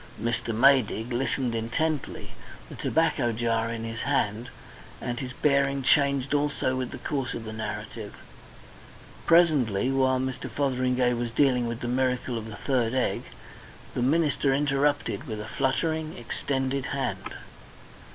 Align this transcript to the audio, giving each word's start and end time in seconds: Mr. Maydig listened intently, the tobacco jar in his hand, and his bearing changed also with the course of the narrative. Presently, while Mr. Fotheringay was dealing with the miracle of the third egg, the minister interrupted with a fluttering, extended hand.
Mr. 0.19 0.51
Maydig 0.51 1.13
listened 1.13 1.53
intently, 1.53 2.31
the 2.69 2.75
tobacco 2.75 3.31
jar 3.31 3.69
in 3.69 3.83
his 3.83 3.99
hand, 4.01 4.49
and 4.99 5.19
his 5.19 5.31
bearing 5.31 5.83
changed 5.83 6.33
also 6.33 6.75
with 6.75 6.89
the 6.89 6.97
course 6.97 7.35
of 7.35 7.43
the 7.43 7.53
narrative. 7.53 8.15
Presently, 9.27 9.91
while 9.91 10.19
Mr. 10.19 10.49
Fotheringay 10.49 11.13
was 11.13 11.29
dealing 11.29 11.67
with 11.67 11.81
the 11.81 11.87
miracle 11.87 12.35
of 12.35 12.47
the 12.47 12.55
third 12.55 12.95
egg, 12.95 13.25
the 13.93 14.01
minister 14.01 14.51
interrupted 14.55 15.27
with 15.27 15.39
a 15.39 15.45
fluttering, 15.45 16.17
extended 16.17 16.87
hand. 16.87 17.35